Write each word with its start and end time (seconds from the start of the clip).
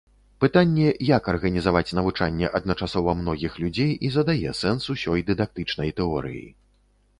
Пытанне, 0.43 0.85
як 1.17 1.27
арганізаваць 1.33 1.95
навучанне 1.99 2.49
адначасова 2.61 3.15
многіх 3.21 3.61
людзей, 3.65 3.93
і 4.09 4.13
задае 4.17 4.57
сэнс 4.63 4.83
усёй 4.97 5.27
дыдактычнай 5.31 5.97
тэорыі. 6.03 6.45